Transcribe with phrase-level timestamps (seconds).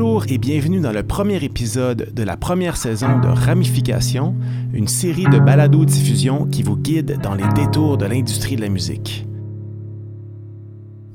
[0.00, 4.34] Bonjour et bienvenue dans le premier épisode de la première saison de Ramification,
[4.72, 9.26] une série de balados-diffusion qui vous guide dans les détours de l'industrie de la musique.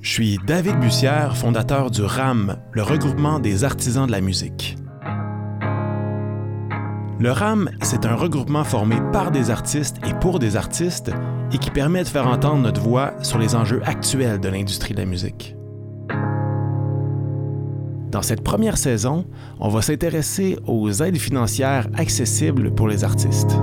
[0.00, 4.76] Je suis David Bussière, fondateur du RAM, le regroupement des artisans de la musique.
[7.20, 11.12] Le RAM, c'est un regroupement formé par des artistes et pour des artistes
[11.52, 14.98] et qui permet de faire entendre notre voix sur les enjeux actuels de l'industrie de
[14.98, 15.54] la musique.
[18.12, 19.24] Dans cette première saison,
[19.58, 23.56] on va s'intéresser aux aides financières accessibles pour les artistes.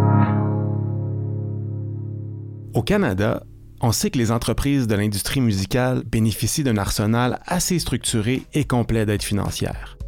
[2.74, 3.44] Au Canada,
[3.80, 9.06] on sait que les entreprises de l'industrie musicale bénéficient d'un arsenal assez structuré et complet
[9.06, 10.00] d'aides financières.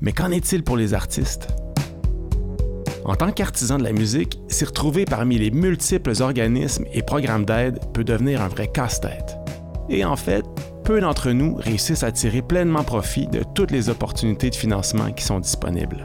[0.00, 1.48] Mais qu'en est-il pour les artistes?
[3.04, 7.80] En tant qu'artisan de la musique, s'y retrouver parmi les multiples organismes et programmes d'aide
[7.92, 9.38] peut devenir un vrai casse-tête.
[9.88, 10.44] Et en fait,
[10.90, 15.22] peu d'entre nous réussissent à tirer pleinement profit de toutes les opportunités de financement qui
[15.22, 16.04] sont disponibles.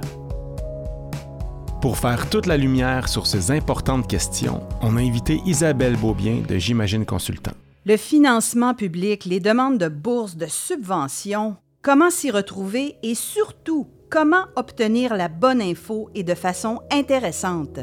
[1.82, 6.60] Pour faire toute la lumière sur ces importantes questions, on a invité Isabelle Beaubien de
[6.60, 7.54] J'imagine Consultant.
[7.84, 14.46] Le financement public, les demandes de bourses, de subventions, comment s'y retrouver et surtout comment
[14.56, 17.80] obtenir la bonne info et de façon intéressante.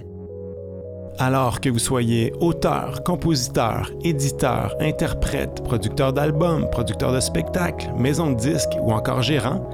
[1.19, 8.37] Alors que vous soyez auteur, compositeur, éditeur, interprète, producteur d'albums, producteur de spectacles, maison de
[8.37, 9.69] disques ou encore gérant,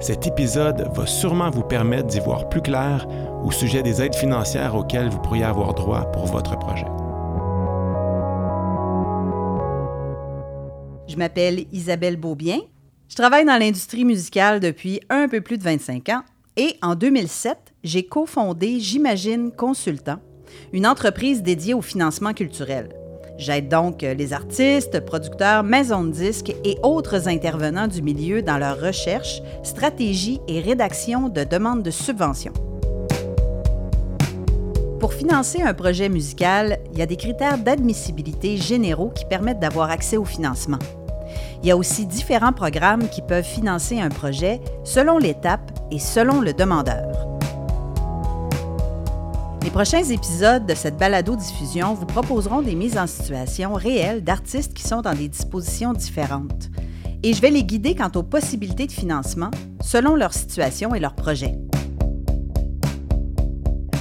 [0.00, 3.06] cet épisode va sûrement vous permettre d'y voir plus clair
[3.44, 6.86] au sujet des aides financières auxquelles vous pourriez avoir droit pour votre projet.
[11.08, 12.60] Je m'appelle Isabelle Beaubien.
[13.08, 16.22] Je travaille dans l'industrie musicale depuis un peu plus de 25 ans
[16.56, 20.18] et en 2007, j'ai cofondé J'imagine Consultant,
[20.72, 22.88] une entreprise dédiée au financement culturel.
[23.38, 28.80] J'aide donc les artistes, producteurs, maisons de disques et autres intervenants du milieu dans leur
[28.80, 32.52] recherche, stratégie et rédaction de demandes de subventions.
[34.98, 39.90] Pour financer un projet musical, il y a des critères d'admissibilité généraux qui permettent d'avoir
[39.90, 40.80] accès au financement.
[41.62, 46.40] Il y a aussi différents programmes qui peuvent financer un projet selon l'étape et selon
[46.40, 47.27] le demandeur.
[49.68, 54.82] Les prochains épisodes de cette balado-diffusion vous proposeront des mises en situation réelles d'artistes qui
[54.82, 56.70] sont dans des dispositions différentes.
[57.22, 59.50] Et je vais les guider quant aux possibilités de financement
[59.82, 61.52] selon leur situation et leur projet.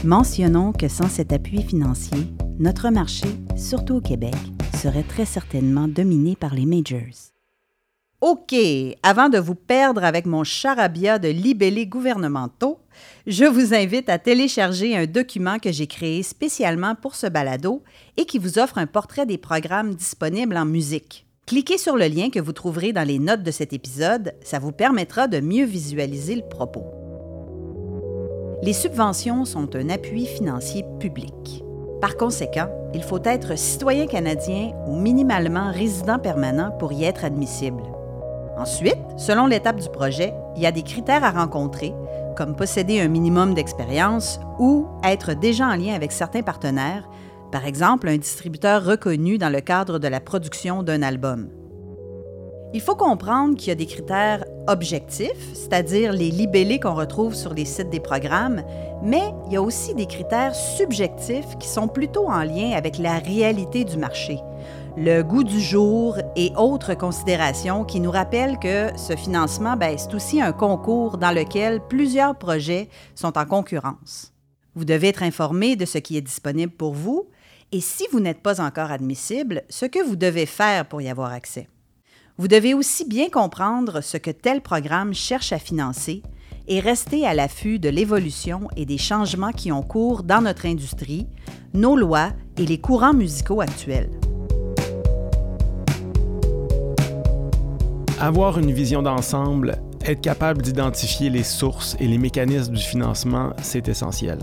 [0.06, 4.38] Mentionnons que sans cet appui financier, notre marché, surtout au Québec,
[4.82, 7.37] serait très certainement dominé par les majors.
[8.20, 8.56] OK,
[9.04, 12.80] avant de vous perdre avec mon charabia de libellés gouvernementaux,
[13.28, 17.84] je vous invite à télécharger un document que j'ai créé spécialement pour ce balado
[18.18, 21.28] et qui vous offre un portrait des programmes disponibles en musique.
[21.46, 24.72] Cliquez sur le lien que vous trouverez dans les notes de cet épisode, ça vous
[24.72, 26.86] permettra de mieux visualiser le propos.
[28.64, 31.64] Les subventions sont un appui financier public.
[32.02, 37.84] Par conséquent, il faut être citoyen canadien ou minimalement résident permanent pour y être admissible.
[38.58, 41.94] Ensuite, selon l'étape du projet, il y a des critères à rencontrer,
[42.36, 47.08] comme posséder un minimum d'expérience ou être déjà en lien avec certains partenaires,
[47.52, 51.50] par exemple un distributeur reconnu dans le cadre de la production d'un album.
[52.74, 57.54] Il faut comprendre qu'il y a des critères objectifs, c'est-à-dire les libellés qu'on retrouve sur
[57.54, 58.62] les sites des programmes,
[59.02, 63.20] mais il y a aussi des critères subjectifs qui sont plutôt en lien avec la
[63.20, 64.40] réalité du marché,
[65.00, 70.16] le goût du jour et autres considérations qui nous rappellent que ce financement, ben, c'est
[70.16, 74.34] aussi un concours dans lequel plusieurs projets sont en concurrence.
[74.74, 77.30] Vous devez être informé de ce qui est disponible pour vous
[77.72, 81.32] et si vous n'êtes pas encore admissible, ce que vous devez faire pour y avoir
[81.32, 81.68] accès.
[82.40, 86.24] Vous devez aussi bien comprendre ce que tel programme cherche à financer
[86.68, 91.28] et rester à l'affût de l'évolution et des changements qui ont cours dans notre industrie,
[91.76, 94.10] nos lois et les courants musicaux actuels.
[98.20, 103.88] Avoir une vision d'ensemble, être capable d'identifier les sources et les mécanismes du financement, c'est
[103.88, 104.40] essentiel.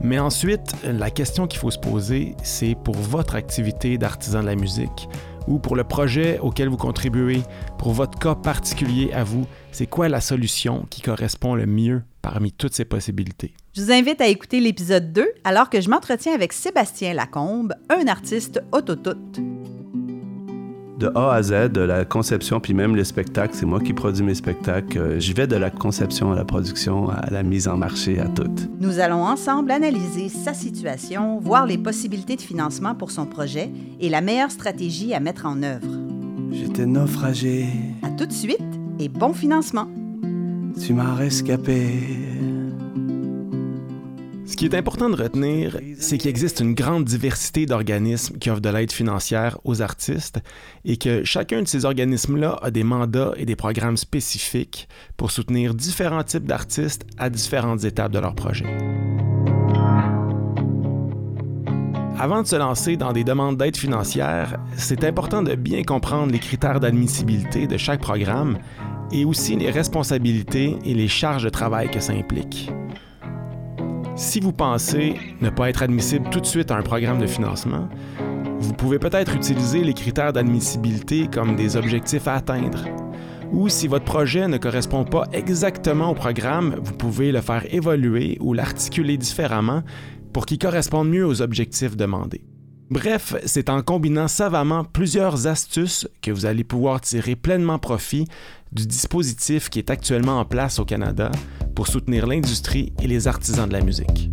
[0.00, 4.56] Mais ensuite, la question qu'il faut se poser, c'est pour votre activité d'artisan de la
[4.56, 5.08] musique
[5.46, 7.42] ou pour le projet auquel vous contribuez,
[7.78, 12.50] pour votre cas particulier à vous, c'est quoi la solution qui correspond le mieux parmi
[12.50, 13.52] toutes ces possibilités?
[13.76, 18.06] Je vous invite à écouter l'épisode 2 alors que je m'entretiens avec Sébastien Lacombe, un
[18.06, 19.40] artiste autotoute
[21.02, 24.22] de A à Z, de la conception, puis même les spectacles, c'est moi qui produis
[24.22, 24.98] mes spectacles.
[24.98, 28.28] Euh, je vais de la conception à la production, à la mise en marché, à
[28.28, 28.50] tout.
[28.78, 33.70] Nous allons ensemble analyser sa situation, voir les possibilités de financement pour son projet
[34.00, 35.88] et la meilleure stratégie à mettre en œuvre.
[36.52, 37.66] J'étais naufragé.
[38.02, 38.60] À tout de suite
[39.00, 39.88] et bon financement.
[40.80, 41.88] tu m'as rescapé.
[44.44, 48.60] Ce qui est important de retenir, c'est qu'il existe une grande diversité d'organismes qui offrent
[48.60, 50.40] de l'aide financière aux artistes
[50.84, 55.74] et que chacun de ces organismes-là a des mandats et des programmes spécifiques pour soutenir
[55.74, 58.66] différents types d'artistes à différentes étapes de leur projet.
[62.18, 66.38] Avant de se lancer dans des demandes d'aide financière, c'est important de bien comprendre les
[66.38, 68.58] critères d'admissibilité de chaque programme
[69.12, 72.70] et aussi les responsabilités et les charges de travail que ça implique.
[74.14, 77.88] Si vous pensez ne pas être admissible tout de suite à un programme de financement,
[78.58, 82.84] vous pouvez peut-être utiliser les critères d'admissibilité comme des objectifs à atteindre.
[83.52, 88.36] Ou si votre projet ne correspond pas exactement au programme, vous pouvez le faire évoluer
[88.40, 89.82] ou l'articuler différemment
[90.32, 92.44] pour qu'il corresponde mieux aux objectifs demandés.
[92.90, 98.26] Bref, c'est en combinant savamment plusieurs astuces que vous allez pouvoir tirer pleinement profit
[98.72, 101.30] du dispositif qui est actuellement en place au Canada
[101.74, 104.30] pour soutenir l'industrie et les artisans de la musique.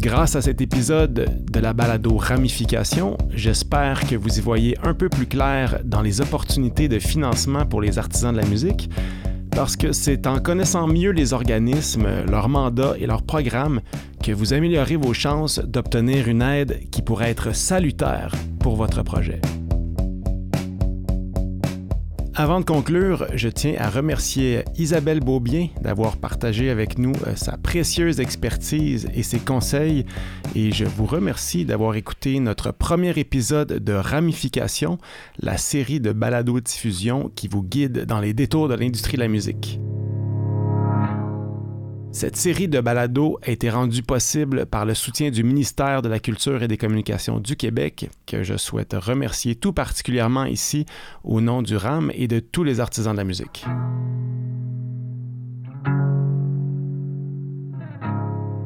[0.00, 5.10] Grâce à cet épisode de la balado Ramification, j'espère que vous y voyez un peu
[5.10, 8.88] plus clair dans les opportunités de financement pour les artisans de la musique,
[9.50, 13.82] parce que c'est en connaissant mieux les organismes, leurs mandats et leurs programmes
[14.22, 19.40] que vous améliorez vos chances d'obtenir une aide qui pourrait être salutaire pour votre projet.
[22.34, 27.56] Avant de conclure, je tiens à remercier Isabelle Beaubien d'avoir partagé avec nous euh, sa
[27.56, 30.06] précieuse expertise et ses conseils
[30.54, 34.98] et je vous remercie d'avoir écouté notre premier épisode de Ramification,
[35.40, 39.80] la série de balado-diffusion qui vous guide dans les détours de l'industrie de la musique.
[42.12, 46.18] Cette série de balados a été rendue possible par le soutien du ministère de la
[46.18, 50.86] Culture et des Communications du Québec, que je souhaite remercier tout particulièrement ici
[51.22, 53.64] au nom du RAM et de tous les artisans de la musique.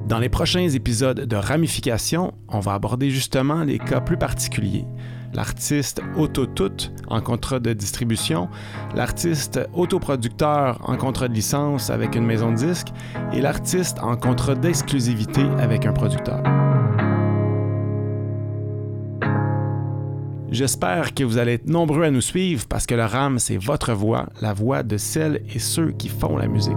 [0.08, 4.86] Dans les prochains épisodes de Ramification, on va aborder justement les cas plus particuliers
[5.34, 8.48] l'artiste auto-tout en contrat de distribution,
[8.94, 12.92] l'artiste autoproducteur en contrat de licence avec une maison de disques
[13.32, 16.42] et l'artiste en contrat d'exclusivité avec un producteur.
[20.50, 23.92] J'espère que vous allez être nombreux à nous suivre parce que le RAM, c'est votre
[23.92, 26.76] voix, la voix de celles et ceux qui font la musique.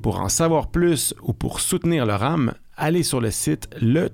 [0.00, 4.08] Pour en savoir plus ou pour soutenir le RAM, allez sur le site le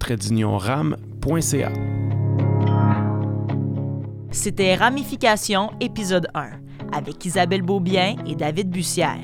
[4.32, 6.52] c'était Ramification, épisode 1,
[6.93, 9.20] avec Isabelle Beaubien et David Bussière.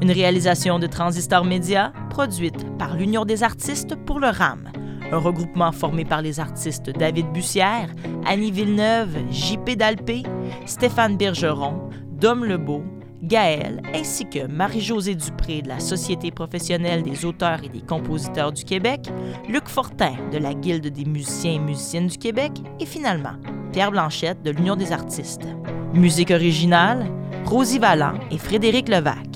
[0.00, 4.70] Une réalisation de Transistor Média, produite par l'Union des artistes pour le RAM,
[5.12, 7.90] un regroupement formé par les artistes David Bussière,
[8.24, 10.22] Annie Villeneuve, JP Dalpé,
[10.64, 12.82] Stéphane Bergeron, Dom Lebeau,
[13.22, 18.64] Gaël, ainsi que Marie-Josée Dupré de la Société professionnelle des auteurs et des compositeurs du
[18.64, 19.08] Québec,
[19.48, 23.36] Luc Fortin de la Guilde des musiciens et musiciennes du Québec et finalement
[23.76, 25.46] Pierre Blanchette de l'Union des artistes.
[25.92, 27.04] Musique originale,
[27.44, 29.35] Rosie Vallant et Frédéric Levac.